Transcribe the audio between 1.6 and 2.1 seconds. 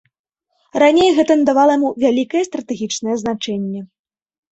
яму